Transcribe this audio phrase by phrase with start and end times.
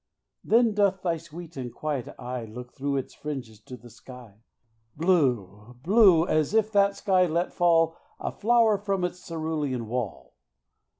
[0.43, 4.41] Then doth thy sweet and quiet eye Look through its fringes to the sky,
[4.97, 10.33] Blue blue as if that sky let fall A flower from its cerulean wall.